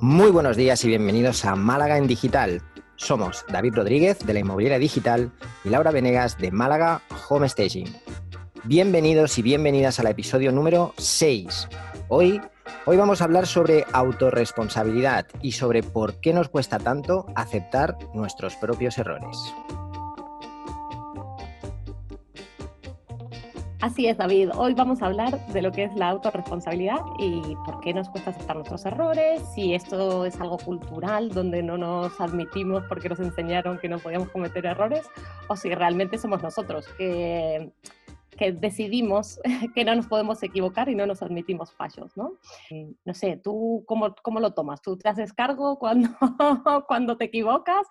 [0.00, 2.60] Muy buenos días y bienvenidos a Málaga en Digital.
[2.96, 5.32] Somos David Rodríguez de la Inmobiliaria Digital
[5.64, 7.00] y Laura Venegas de Málaga
[7.30, 7.88] Home Staging.
[8.64, 11.68] Bienvenidos y bienvenidas al episodio número 6.
[12.08, 12.42] Hoy,
[12.84, 18.54] hoy vamos a hablar sobre autorresponsabilidad y sobre por qué nos cuesta tanto aceptar nuestros
[18.56, 19.38] propios errores.
[23.82, 24.50] Así es, David.
[24.56, 28.30] Hoy vamos a hablar de lo que es la autorresponsabilidad y por qué nos cuesta
[28.30, 33.78] aceptar nuestros errores, si esto es algo cultural donde no nos admitimos porque nos enseñaron
[33.78, 35.06] que no podíamos cometer errores,
[35.48, 37.70] o si realmente somos nosotros que,
[38.30, 39.38] que decidimos
[39.74, 42.32] que no nos podemos equivocar y no nos admitimos fallos, ¿no?
[43.04, 44.80] No sé, ¿tú cómo, cómo lo tomas?
[44.80, 46.08] ¿Tú te haces cargo cuando,
[46.88, 47.86] cuando te equivocas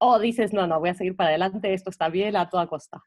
[0.00, 3.04] o dices, no, no, voy a seguir para adelante, esto está bien a toda costa?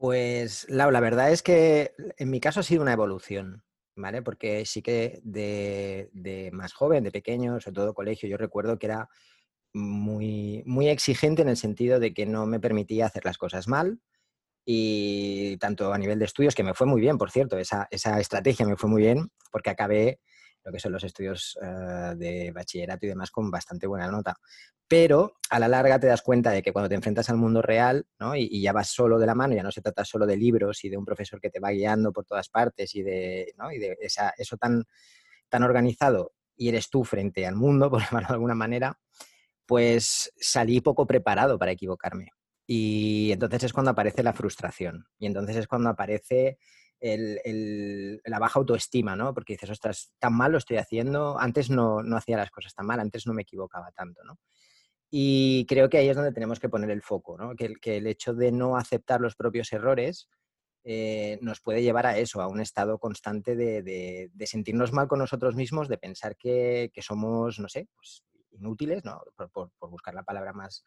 [0.00, 3.62] Pues, Lau, la verdad es que en mi caso ha sido una evolución,
[3.94, 4.22] ¿vale?
[4.22, 9.10] Porque sí que de, más joven, de pequeño, sobre todo colegio, yo recuerdo que era
[9.74, 14.00] muy, muy exigente en el sentido de que no me permitía hacer las cosas mal
[14.64, 18.20] y tanto a nivel de estudios, que me fue muy bien, por cierto, esa, esa
[18.20, 20.20] estrategia me fue muy bien porque acabé
[20.70, 24.36] lo que son los estudios eh, de bachillerato y demás con bastante buena nota.
[24.86, 28.06] Pero a la larga te das cuenta de que cuando te enfrentas al mundo real
[28.18, 28.36] ¿no?
[28.36, 30.88] y, ya vas solo de la mano, ya no se trata solo de libros y
[30.88, 33.52] de un profesor que te va guiando por todas partes y de,
[34.38, 34.84] eso tan,
[35.48, 38.98] tan organizado y eres tú frente al mundo, por llamarlo de alguna manera,
[39.66, 42.28] pues salí poco preparado para equivocarme.
[42.66, 45.04] Y entonces es cuando aparece la frustración.
[45.18, 46.58] Y entonces es cuando aparece
[47.00, 49.32] la baja autoestima, ¿no?
[49.32, 52.86] Porque dices, ostras, tan mal lo estoy haciendo, antes no, no hacía las cosas tan
[52.86, 54.38] mal, antes no me equivocaba tanto, ¿no?
[55.10, 57.56] Y creo que ahí es donde tenemos que poner el foco, ¿no?
[57.56, 60.28] Que, que el hecho de no aceptar los propios errores
[60.84, 65.18] eh, nos puede llevar a eso, a un estado constante de, de, sentirnos mal con
[65.18, 69.20] nosotros mismos, de pensar que, que somos, no sé, pues inútiles, ¿no?
[69.36, 70.84] Por, por buscar la palabra más,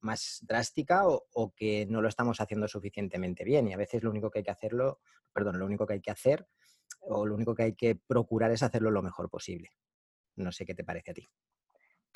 [0.00, 3.68] más drástica o, que no lo estamos haciendo suficientemente bien.
[3.68, 5.00] Y a veces lo único que hay que hacerlo,
[5.32, 6.46] perdón, lo único que hay que hacer
[7.00, 9.70] o lo único que hay que procurar es hacerlo lo mejor posible.
[10.36, 11.28] No sé qué te parece a ti.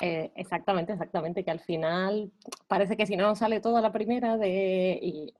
[0.01, 2.31] Eh, exactamente, exactamente, que al final
[2.67, 5.33] parece que si no sale todo a la primera de,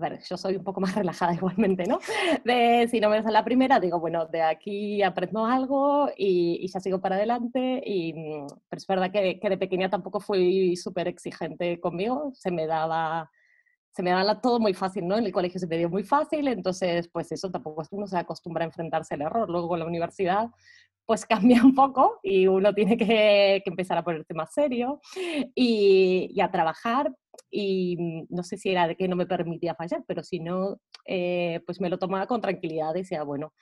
[0.00, 1.98] a ver, yo soy un poco más relajada igualmente, ¿no?
[2.44, 6.80] De si no me sale la primera, digo, bueno, de aquí aprendo algo y, ya
[6.80, 7.82] sigo para adelante.
[7.84, 8.12] Y,
[8.68, 13.30] pero es verdad que, que de pequeña tampoco fui súper exigente conmigo, se me daba
[13.92, 15.18] se me daba todo muy fácil, ¿no?
[15.18, 18.64] En el colegio se me dio muy fácil, entonces, pues eso tampoco uno se acostumbra
[18.64, 19.50] a enfrentarse al error.
[19.50, 20.48] Luego en la universidad,
[21.06, 21.26] pues
[21.58, 25.00] cambia un poco y uno tiene que, que empezar a ponerse más serio
[25.54, 27.12] y, y, a trabajar,
[27.50, 30.80] y mm, no sé si era de que no me permitía fallar, pero si no,
[31.06, 33.52] eh, pues me lo tomaba con tranquilidad, decía, bueno,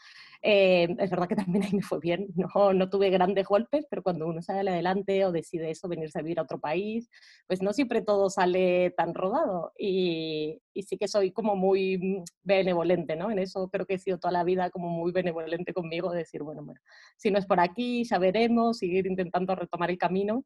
[0.43, 4.03] eh, es verdad que también ahí me fue bien, no, no tuve grandes golpes, pero
[4.03, 7.11] cuando uno sale adelante o decide eso, venirse a vivir a otro país,
[7.47, 12.25] pues no siempre todo sale tan rodado y, y sí que soy como muy mm,
[12.43, 13.31] benevolente, ¿no?
[13.31, 16.63] En eso creo que he sido toda la vida como muy benevolente conmigo, decir, bueno,
[16.65, 16.81] bueno,
[17.17, 20.45] si no es por aquí, ya veremos, seguir intentando retomar el camino.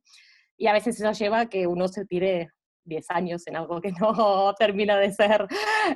[0.57, 2.51] Y a veces eso lleva a que uno se tire
[2.85, 5.47] 10 años en algo que no termina de ser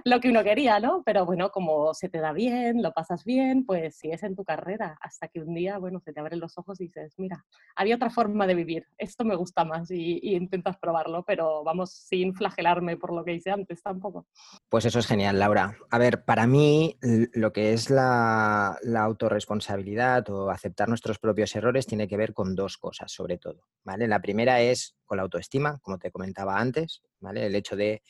[0.05, 1.03] lo que uno quería, ¿no?
[1.05, 4.97] Pero bueno, como se te da bien, lo pasas bien, pues sigues en tu carrera
[5.01, 7.45] hasta que un día, bueno, se te abren los ojos y dices, mira,
[7.75, 12.35] había otra forma de vivir, esto me gusta más y, intentas probarlo, pero vamos, sin
[12.35, 14.27] flagelarme por lo que hice antes tampoco.
[14.69, 15.77] Pues eso es genial, Laura.
[15.91, 16.99] A ver, para mí
[17.33, 22.55] lo que es la, la autorresponsabilidad o aceptar nuestros propios errores tiene que ver con
[22.55, 24.09] dos cosas, sobre todo, ¿vale?
[24.09, 26.76] La primera es con la autoestima, como te comentaba antes,
[27.21, 27.47] ¿vale?
[27.47, 28.03] El hecho de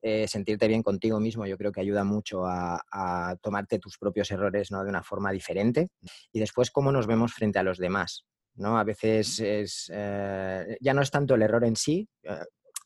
[0.00, 4.70] eh, sentirte bien contigo mismo yo creo que ayuda mucho a, tomarte tus propios errores
[4.70, 4.82] ¿no?
[4.84, 5.88] de una forma diferente.
[6.32, 8.24] Y después, cómo nos vemos frente a los demás.
[8.54, 8.78] ¿no?
[8.78, 12.44] A veces es, eh, ya no es tanto el error en sí, eh,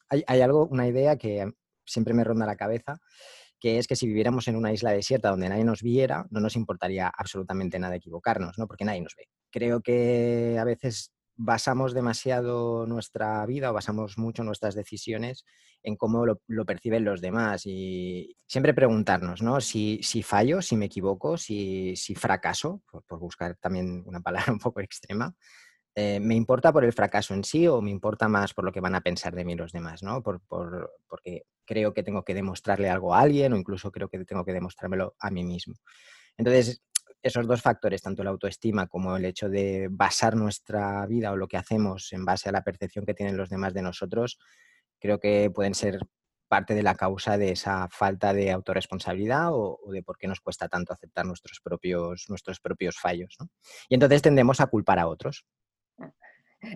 [0.08, 1.50] hay, hay, algo, una idea que
[1.86, 2.98] siempre me ronda la cabeza,
[3.58, 6.56] que es que si viviéramos en una isla desierta donde nadie nos viera, no nos
[6.56, 8.66] importaría absolutamente nada equivocarnos, ¿no?
[8.66, 9.28] porque nadie nos ve.
[9.50, 11.12] Creo que a veces
[11.44, 15.44] basamos demasiado nuestra vida o basamos mucho nuestras decisiones
[15.82, 19.60] en cómo lo, perciben los demás y siempre preguntarnos, ¿no?
[19.60, 24.60] Si, si fallo, si me equivoco, si, si fracaso, por, buscar también una palabra un
[24.60, 25.34] poco extrema,
[25.96, 28.80] eh, ¿me importa por el fracaso en sí o me importa más por lo que
[28.80, 30.22] van a pensar de mí los demás, ¿no?
[30.22, 34.24] Por, por, porque creo que tengo que demostrarle algo a alguien o incluso creo que
[34.24, 35.74] tengo que demostrármelo a mí mismo.
[36.36, 36.82] Entonces,
[37.22, 41.48] esos dos factores, tanto la autoestima como el hecho de basar nuestra vida o lo
[41.48, 44.38] que hacemos en base a la percepción que tienen los demás de nosotros,
[44.98, 46.00] creo que pueden ser
[46.48, 50.68] parte de la causa de esa falta de autorresponsabilidad o, de por qué nos cuesta
[50.68, 53.38] tanto aceptar nuestros propios, nuestros propios fallos.
[53.88, 55.46] Y entonces tendemos a culpar a otros.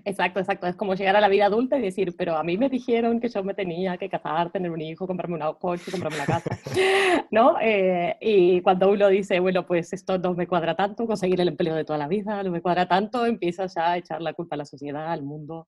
[0.05, 0.67] Exacto, exacto.
[0.67, 3.29] Es como llegar a la vida adulta y decir, pero a mí me dijeron que
[3.29, 6.59] yo me tenía que casar, tener un hijo, comprarme un coche, comprarme una casa,
[7.31, 7.57] ¿no?
[7.61, 11.75] Eh, y cuando uno dice, bueno, pues esto no me cuadra tanto, conseguir el empleo
[11.75, 14.59] de toda la vida, no me cuadra tanto, empiezas ya a echar la culpa a
[14.59, 15.67] la sociedad, al mundo,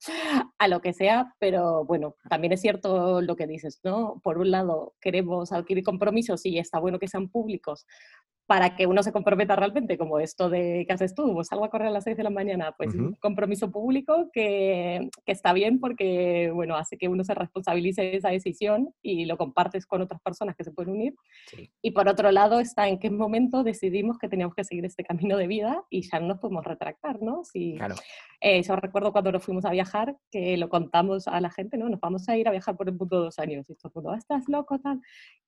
[0.59, 1.35] a lo que sea.
[1.39, 4.21] Pero bueno, también es cierto lo que dices, ¿no?
[4.25, 7.87] Por un lado, queremos adquirir compromisos y está bueno que sean públicos,
[8.49, 11.89] para que uno se comprometa realmente, como esto de que haces tú, salgo a correr
[11.89, 16.51] a las 6 de la mañana, pues un compromiso público que, que, está bien porque,
[16.55, 20.57] bueno, hace que uno se responsabilice de esa decisión y lo compartes con otras personas
[20.57, 21.15] que se pueden unir.
[21.83, 25.37] Y por otro lado está en qué momento decidimos que teníamos que seguir este camino
[25.37, 27.45] de vida y ya no nos podemos retractar, ¿no?
[27.45, 27.97] Si, claro.
[28.41, 31.89] Eh, yo recuerdo cuando nos fuimos a viajar, que lo contamos a la gente, ¿no?
[31.89, 33.69] Nos vamos a ir a viajar por el mundo dos años.
[33.69, 34.79] Y todo el mundo, ah, ¿estás loco?
[34.79, 35.01] Tal.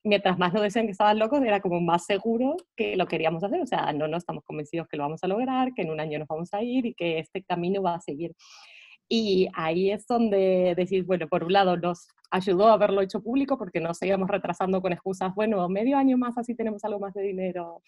[0.03, 3.61] Mientras más nos decían que estaban locos, era como más seguro que lo queríamos hacer.
[3.61, 6.19] O sea, no, no estamos convencidos que lo vamos a lograr, que en un año
[6.19, 8.35] nos vamos a ir y que este camino va a seguir.
[9.09, 13.59] Y ahí es donde decís, bueno, por un lado nos ayudó a haberlo hecho público
[13.59, 17.23] porque nos seguíamos retrasando con excusas, bueno, medio año más así tenemos algo más de
[17.23, 17.83] dinero.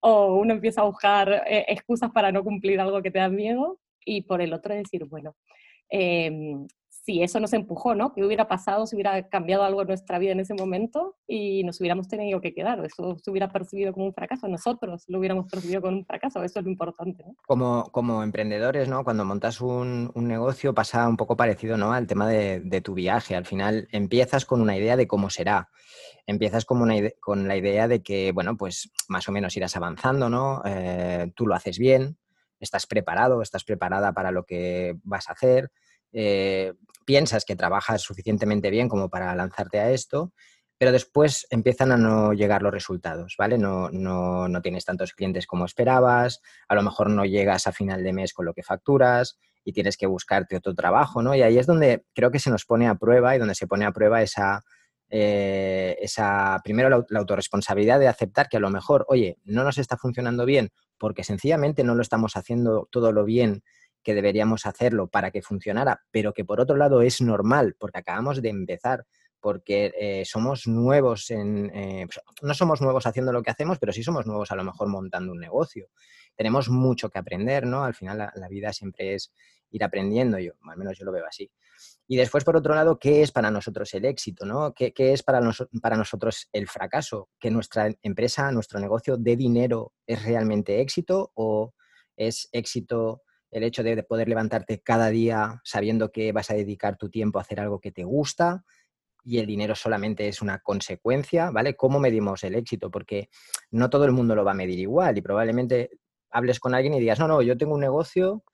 [0.00, 3.78] O uno empieza a buscar eh, excusas para no cumplir algo que te da miedo
[4.04, 5.36] y por el otro decir, bueno,
[5.88, 6.66] em,
[7.04, 8.14] si eso nos empujó, ¿no?
[8.14, 11.78] ¿Qué hubiera pasado si hubiera cambiado algo en nuestra vida en ese momento y nos
[11.80, 12.82] hubiéramos tenido que quedar?
[12.82, 16.60] Eso se hubiera percibido como un fracaso, nosotros lo hubiéramos percibido como un fracaso, eso
[16.60, 17.24] es lo importante.
[17.46, 19.04] Como, como emprendedores, ¿no?
[19.04, 21.92] Cuando montas un, negocio pasa un poco parecido, ¿no?
[21.92, 23.36] Al tema de, tu viaje.
[23.36, 25.68] Al final empiezas con una idea de cómo será.
[26.26, 26.86] Empiezas como
[27.20, 30.62] con la idea de que, bueno, pues más o menos irás avanzando, ¿no?
[30.64, 32.16] Eh, tú lo haces bien,
[32.64, 35.70] estás preparado, estás preparada para lo que vas a hacer,
[36.12, 36.74] eh,
[37.04, 40.32] piensas que trabajas suficientemente bien como para lanzarte a esto,
[40.78, 43.58] pero después empiezan a no llegar los resultados, ¿vale?
[43.58, 48.02] No, no, no, tienes tantos clientes como esperabas, a lo mejor no llegas a final
[48.02, 51.34] de mes con lo que facturas y tienes que buscarte otro trabajo, ¿no?
[51.34, 53.84] Y ahí es donde creo que se nos pone a prueba y donde se pone
[53.86, 54.62] a prueba esa,
[55.16, 59.96] eh, esa primero la, autorresponsabilidad de aceptar que a lo mejor, oye, no nos está
[59.96, 63.62] funcionando bien porque sencillamente no lo estamos haciendo todo lo bien
[64.02, 68.42] que deberíamos hacerlo para que funcionara, pero que por otro lado es normal porque acabamos
[68.42, 69.06] de empezar,
[69.38, 73.92] porque eh, somos nuevos en, eh, pues, no somos nuevos haciendo lo que hacemos, pero
[73.92, 75.90] sí somos nuevos a lo mejor montando un negocio.
[76.34, 77.84] Tenemos mucho que aprender, ¿no?
[77.84, 79.32] Al final la, la vida siempre es
[79.70, 81.52] ir aprendiendo, yo, al menos yo lo veo así.
[82.06, 84.44] Y después, por otro lado, ¿qué es para nosotros el éxito?
[84.44, 84.74] ¿no?
[84.74, 85.40] ¿Qué, qué es para,
[85.80, 87.30] para nosotros el fracaso?
[87.40, 91.72] ¿Que nuestra empresa, nuestro negocio de dinero es realmente éxito o
[92.16, 97.08] es éxito el hecho de poder levantarte cada día sabiendo que vas a dedicar tu
[97.08, 98.64] tiempo a hacer algo que te gusta
[99.24, 101.74] y el dinero solamente es una consecuencia, ¿vale?
[101.74, 102.90] ¿Cómo medimos el éxito?
[102.90, 103.30] Porque
[103.70, 105.90] no todo el mundo lo va a medir igual y probablemente
[106.30, 108.44] hables con alguien y digas, no, no, yo tengo un negocio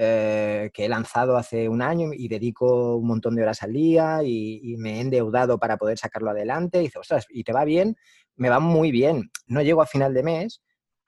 [0.00, 4.20] eh, que he lanzado hace un año y dedico un montón de horas al día
[4.22, 6.78] y, me he endeudado para poder sacarlo adelante.
[6.78, 7.96] Y dice, ostras, ¿y te va bien?
[8.36, 9.32] Me va muy bien.
[9.48, 10.62] No llego a final de mes,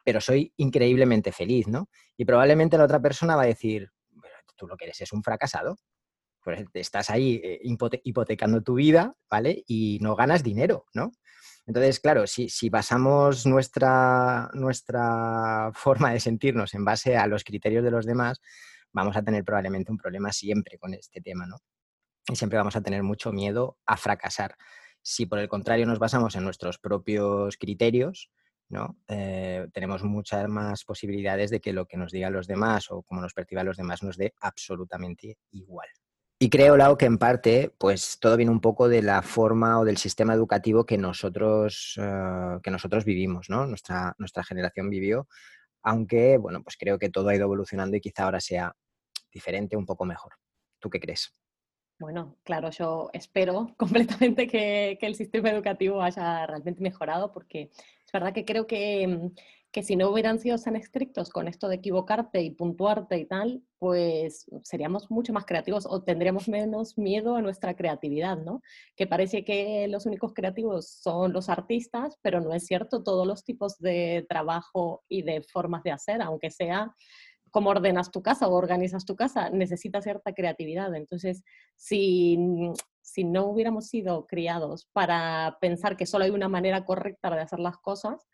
[0.04, 1.88] pero soy increíblemente feliz, ¿no?
[2.16, 3.92] Y probablemente la otra persona va a decir,
[4.56, 5.76] tú lo que eres es un fracasado.
[6.42, 7.60] Pues estás ahí eh,
[8.02, 9.62] hipotecando tu vida, ¿vale?
[9.68, 11.12] Y no ganas dinero, ¿no?
[11.64, 17.84] Entonces, claro, si, si, basamos nuestra, nuestra forma de sentirnos en base a los criterios
[17.84, 18.40] de los demás,
[18.92, 21.58] vamos a tener probablemente un problema siempre con este tema, ¿no?
[22.28, 24.56] Y siempre vamos a tener mucho miedo a fracasar.
[25.02, 28.30] Si por el contrario nos basamos en nuestros propios criterios,
[28.68, 28.96] ¿no?
[29.08, 33.20] Eh, tenemos muchas más posibilidades de que lo que nos digan los demás o como
[33.20, 35.88] nos perciban los demás nos dé absolutamente igual.
[36.42, 39.84] Y creo, Lau, que en parte, pues todo viene un poco de la forma o
[39.84, 43.66] del sistema educativo que nosotros, uh, que nosotros vivimos, ¿no?
[43.66, 45.28] Nuestra, nuestra generación vivió
[45.82, 48.74] aunque, bueno, pues creo que todo ha ido evolucionando y quizá ahora sea
[49.32, 50.32] diferente, un poco mejor.
[50.78, 51.32] ¿Tú qué crees?
[51.98, 57.70] Bueno, claro, yo espero completamente que, que, el sistema educativo haya realmente mejorado porque
[58.04, 59.30] es verdad que creo que, mm,
[59.72, 63.62] que, si no hubieran sido tan estrictos con esto de equivocarte y puntuarte y tal,
[63.78, 68.62] pues seríamos mucho más creativos o tendríamos menos miedo a nuestra creatividad, ¿no?
[68.96, 73.44] Que parece que los únicos creativos son los artistas, pero no es cierto, todos los
[73.44, 76.94] tipos de trabajo y de formas de hacer, aunque sea
[77.50, 80.94] cómo ordenas tu casa o organizas tu casa, necesita cierta creatividad.
[80.94, 81.42] Entonces,
[81.76, 82.38] si,
[83.02, 87.58] si no hubiéramos sido criados para pensar que solo hay una manera correcta de hacer
[87.58, 88.28] las cosas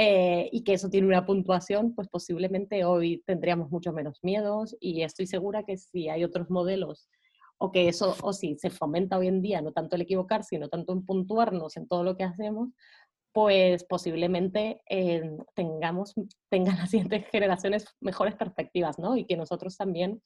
[0.00, 5.02] eh, y que eso tiene una puntuación, pues posiblemente hoy tendríamos mucho menos miedos y
[5.02, 7.08] estoy segura que si hay otros modelos
[7.58, 10.68] o que eso, o si se fomenta hoy en día, no tanto el equivocar, sino
[10.68, 12.68] tanto en puntuarnos en todo lo que hacemos,
[13.32, 16.14] pues posiblemente eh, tengamos,
[16.48, 19.16] tengan las siguientes generaciones mejores perspectivas, ¿no?
[19.16, 20.22] Y que nosotros también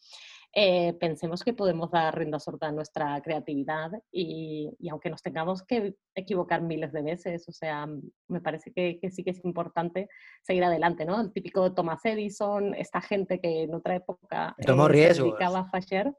[0.55, 5.95] eh, pensemos que podemos dar rienda suelta a nuestra creatividad y, aunque nos tengamos que
[6.15, 7.87] equivocar miles de veces, o sea,
[8.29, 10.09] me parece que, sí que es importante
[10.43, 11.21] seguir adelante, ¿no?
[11.21, 15.17] El típico Thomas Edison, esta gente que en otra época Tomó eh, riesgos.
[15.17, 16.13] se dedicaba a fallar.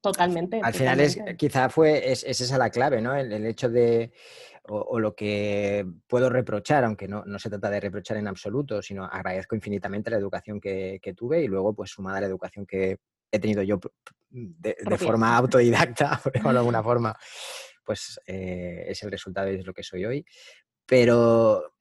[0.00, 0.60] Totalmente.
[0.62, 3.14] Al final es, quizá fue, es, esa la clave, ¿no?
[3.14, 4.12] el hecho de,
[4.68, 9.54] o, lo que puedo reprochar, aunque no, se trata de reprochar en absoluto, sino agradezco
[9.54, 12.98] infinitamente la educación que, tuve y luego, pues sumada a la educación que
[13.30, 13.78] he tenido yo
[14.30, 17.16] de, forma autodidacta, por de alguna forma,
[17.84, 20.24] pues eh, es el resultado y es lo que soy hoy.
[20.84, 21.72] Pero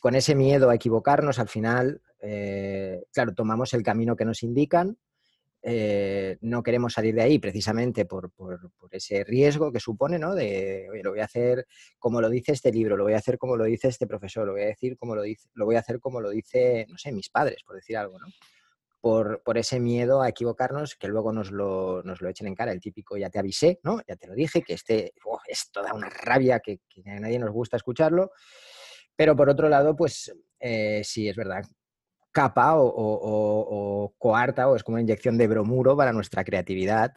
[0.00, 4.98] con ese miedo a equivocarnos, al final, eh, claro, tomamos el camino que nos indican
[5.62, 8.32] eh, no queremos salir de ahí precisamente por,
[8.90, 10.34] ese riesgo que supone, ¿no?
[10.34, 11.66] De, lo voy a hacer
[11.98, 14.52] como lo dice este libro, lo voy a hacer como lo dice este profesor, lo
[14.52, 17.12] voy a decir como lo dice, lo voy a hacer como lo dice, no sé,
[17.12, 18.26] mis padres, por decir algo, ¿no?
[19.02, 22.80] Por, ese miedo a equivocarnos, que luego nos lo, nos lo, echen en cara, el
[22.80, 24.00] típico ya te avisé, ¿no?
[24.06, 25.14] Ya te lo dije, que este
[25.46, 28.30] es toda una rabia que, a nadie nos gusta escucharlo.
[29.16, 31.64] Pero por otro lado, pues eh, sí, es verdad,
[32.32, 37.14] capa o, coarta o es como una inyección de bromuro para nuestra creatividad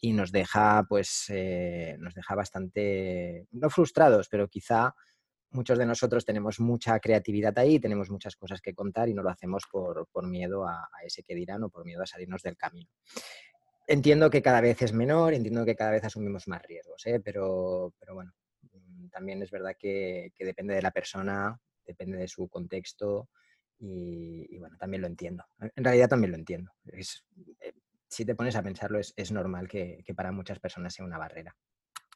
[0.00, 4.94] y nos deja, pues, eh, nos deja bastante, no frustrados, pero quizá
[5.50, 9.30] muchos de nosotros tenemos mucha creatividad ahí, tenemos muchas cosas que contar y no lo
[9.30, 12.90] hacemos por, miedo a, ese que dirán o por miedo a salirnos del camino.
[13.86, 17.20] Entiendo que cada vez es menor, entiendo que cada vez asumimos más riesgos, ¿eh?
[17.24, 18.32] pero, pero bueno,
[18.70, 23.30] mm, también es verdad que, que depende de la persona, depende de su contexto,
[23.78, 25.44] y, bueno, también lo entiendo.
[25.60, 26.72] En realidad también lo entiendo.
[26.86, 27.24] Es,
[27.60, 27.72] eh,
[28.08, 31.18] si te pones a pensarlo, es, es normal que, que, para muchas personas sea una
[31.18, 31.54] barrera.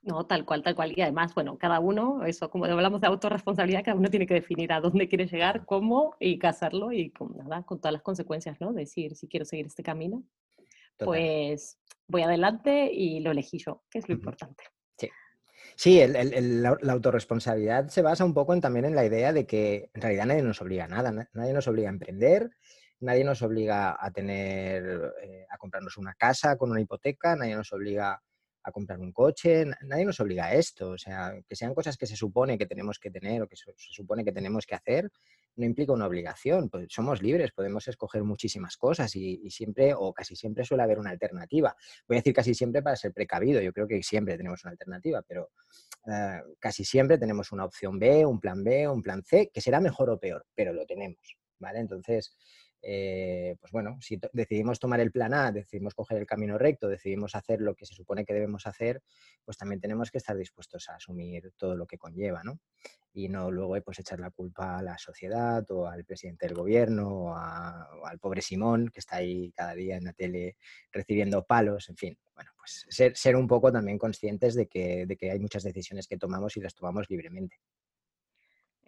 [0.03, 0.93] No, tal cual, tal cual.
[0.97, 4.73] Y además, bueno, cada uno, eso, como hablamos de autorresponsabilidad, cada uno tiene que definir
[4.73, 8.73] a dónde quiere llegar, cómo y hacerlo y con nada, con todas las consecuencias, ¿no?
[8.73, 10.25] Decir, si quiero seguir este camino,
[10.99, 11.79] pues
[12.09, 14.65] voy adelante y lo elegí yo, que es lo importante.
[15.83, 20.01] Sí, la, autorresponsabilidad se basa un poco en, también en la idea de que en
[20.01, 22.51] realidad nadie nos obliga a nada, nadie nos obliga a emprender,
[23.01, 27.73] nadie nos obliga a tener, eh, a comprarnos una casa con una hipoteca, nadie nos
[27.73, 28.23] obliga
[28.63, 32.07] a comprar un coche, nadie nos obliga a esto, o sea, que sean cosas que
[32.07, 35.11] se supone que tenemos que tener o que se supone que tenemos que hacer,
[35.57, 40.35] no implica una obligación, pues somos libres, podemos escoger muchísimas cosas y, siempre o casi
[40.35, 41.77] siempre suele haber una alternativa.
[42.09, 45.23] Voy a decir casi siempre para ser precavido, yo creo que siempre tenemos una alternativa,
[45.23, 45.51] pero
[46.07, 49.81] eh, casi siempre tenemos una opción B, un plan B, un plan C, que será
[49.81, 51.81] mejor o peor, pero lo tenemos, ¿vale?
[51.81, 52.37] Entonces,
[52.83, 57.37] eh, pues bueno, si decidimos tomar el plan A, decidimos coger el camino recto, decidimos
[57.37, 59.03] hacer lo que se supone que debemos hacer,
[59.45, 62.59] pues también tenemos que estar dispuestos a asumir todo lo que conlleva, ¿no?
[63.15, 67.09] Y no luego pues echar la culpa a la sociedad o al presidente del gobierno
[67.09, 70.57] o, al pobre Simón que está ahí cada día en la tele
[70.91, 72.19] recibiendo palos, en fin.
[72.35, 76.61] Bueno, pues ser, un poco también conscientes de que hay muchas decisiones que tomamos y
[76.61, 77.59] las tomamos libremente.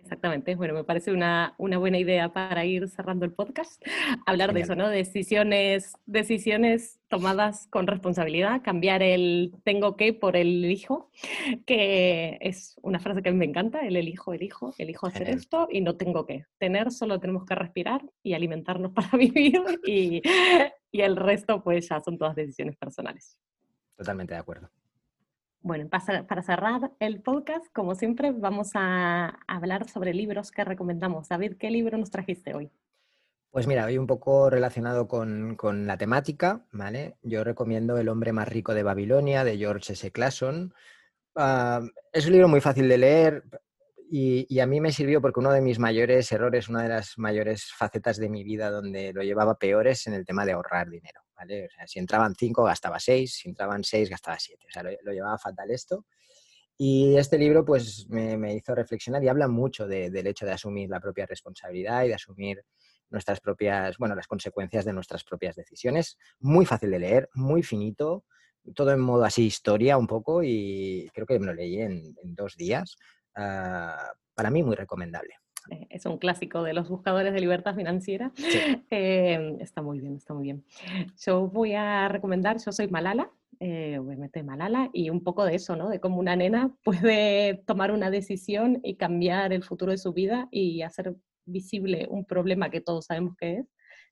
[0.04, 3.82] Exactamente, bueno, me parece una, una, buena idea para ir cerrando el podcast,
[4.26, 4.90] hablar de eso, ¿no?
[4.90, 11.10] Decisiones, decisiones tomadas con responsabilidad, cambiar el tengo que por el elijo,
[11.64, 15.68] que es una frase que a mí me encanta, el elijo, elijo, elijo hacer esto
[15.70, 16.44] y no tengo que.
[16.58, 20.20] Tener solo tenemos que respirar y alimentarnos para vivir y,
[20.92, 23.40] y el resto pues ya son todas decisiones personales.
[23.96, 24.68] Totalmente de acuerdo.
[25.64, 31.30] Bueno, para cerrar el podcast, como siempre, vamos a hablar sobre libros que recomendamos.
[31.30, 32.70] David, ¿qué libro nos trajiste hoy?
[33.50, 37.16] Pues mira, hoy un poco relacionado con, la temática, ¿vale?
[37.22, 40.10] Yo recomiendo El hombre más rico de Babilonia, de George S.
[40.10, 40.74] Clason.
[41.34, 41.80] Ah,
[42.12, 43.44] es un libro muy fácil de leer
[44.10, 47.16] y, y, a mí me sirvió porque uno de mis mayores errores, una de las
[47.16, 51.23] mayores facetas de mi vida donde lo llevaba peores en el tema de ahorrar dinero
[51.86, 54.66] si entraban cinco, gastaba seis, si entraban seis, gastaba siete.
[54.68, 56.06] O sea, lo, llevaba fatal esto.
[56.76, 61.00] Y este libro, pues, me, hizo reflexionar y habla mucho del hecho de asumir la
[61.00, 62.64] propia responsabilidad y de asumir
[63.10, 66.18] nuestras propias, bueno, las consecuencias de nuestras propias decisiones.
[66.40, 68.24] Muy fácil de leer, muy finito,
[68.74, 72.56] todo en modo así historia un poco y creo que me lo leí en, dos
[72.56, 72.96] días.
[73.36, 75.34] Ah, para mí muy recomendable.
[75.90, 78.32] Es un clásico de los buscadores de libertad financiera.
[78.90, 80.64] Eh, está muy bien, está muy bien.
[81.18, 83.30] Yo voy a recomendar, yo soy Malala,
[83.60, 85.88] eh, obviamente Malala, y un poco de eso, ¿no?
[85.88, 90.48] De cómo una nena puede tomar una decisión y cambiar el futuro de su vida
[90.50, 91.14] y hacer
[91.46, 93.66] visible un problema que todos sabemos que es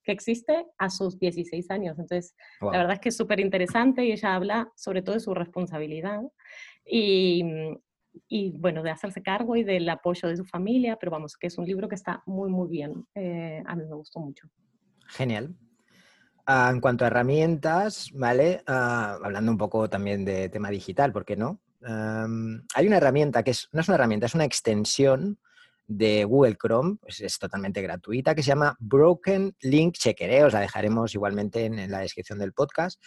[0.04, 1.98] que existe a sus 16 años.
[1.98, 5.32] Entonces, la verdad es que es súper interesante y ella habla sobre todo de su
[5.32, 6.22] responsabilidad
[6.84, 7.44] y,
[8.28, 11.58] y bueno, de hacerse cargo y del apoyo de su familia, pero vamos, que es
[11.58, 13.06] un libro que está muy, muy bien.
[13.14, 14.48] Eh, a mí me gustó mucho.
[15.08, 15.54] Genial.
[16.46, 18.62] Ah, en cuanto a herramientas, ¿vale?
[18.66, 21.60] Ah, hablando un poco también de tema digital, ¿por qué no?
[21.84, 25.40] hay una herramienta que es, no es una herramienta, es una extensión
[25.86, 30.30] de Google Chrome, pues es totalmente gratuita, que se llama Broken Link Checker.
[30.30, 30.44] ¿eh?
[30.44, 33.00] Os la dejaremos igualmente en, la descripción del podcast,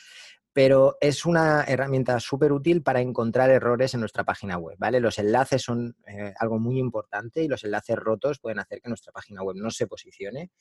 [0.55, 5.01] pero es una herramienta súper útil para encontrar errores en nuestra página web, ¿vale?
[5.01, 9.11] Los enlaces son eh, algo muy importante y los enlaces rotos pueden hacer que nuestra
[9.11, 10.51] página web no se posicione.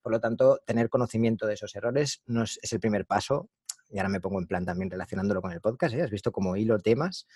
[0.00, 3.50] Por lo tanto, tener conocimiento de esos errores no es, el primer paso.
[3.88, 5.96] Y ahora me pongo en plan también relacionándolo con el podcast.
[5.96, 6.02] ¿eh?
[6.02, 7.26] Has visto como hilo temas.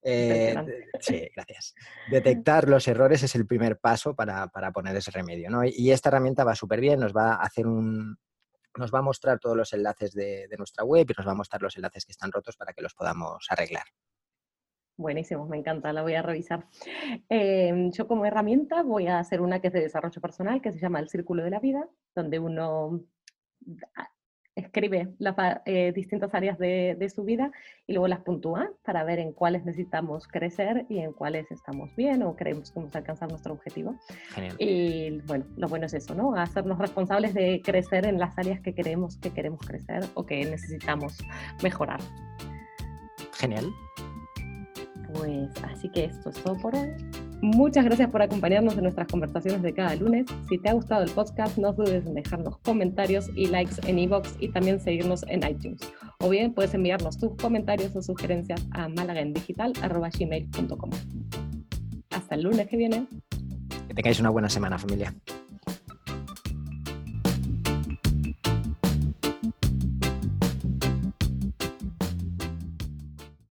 [0.00, 0.54] Eh,
[1.00, 1.74] sí, gracias.
[2.08, 5.50] Detectar los errores es el primer paso para, poner ese remedio.
[5.50, 5.64] ¿no?
[5.64, 8.16] Y esta herramienta va súper bien, nos va a hacer un,
[8.78, 11.62] nos va a mostrar todos los enlaces de, nuestra web y nos va a mostrar
[11.62, 13.84] los enlaces que están rotos para que los podamos arreglar.
[14.96, 16.68] Buenísimo, me encanta, la voy a revisar.
[17.28, 20.78] Em, yo como herramienta voy a hacer una que es de desarrollo personal, que se
[20.78, 23.00] llama El Círculo de la Vida, donde uno
[24.56, 25.34] escribe las
[25.66, 27.50] eh, distintas áreas de, su vida
[27.86, 32.22] y luego las puntúa para ver en cuáles necesitamos crecer y en cuáles estamos bien
[32.22, 33.96] o creemos que vamos a alcanzar nuestro objetivo.
[34.30, 34.56] Genial.
[34.58, 36.34] Y bueno, lo bueno es eso, ¿no?
[36.34, 41.18] Hacernos responsables de crecer en las áreas que queremos, que queremos crecer o que necesitamos
[41.62, 42.00] mejorar.
[43.34, 43.66] Genial.
[45.12, 46.90] Pues así que esto es todo por hoy.
[47.44, 50.24] Muchas gracias por acompañarnos en nuestras conversaciones de cada lunes.
[50.48, 54.36] Si te ha gustado el podcast, no dudes en dejarnos comentarios y likes en iBox
[54.40, 55.80] y también seguirnos en iTunes.
[56.20, 60.90] O bien puedes enviarnos tus comentarios o sugerencias a malagendigital.gmail.com.
[62.12, 63.06] Hasta el lunes que viene.
[63.88, 65.12] Que tengáis una buena semana, familia.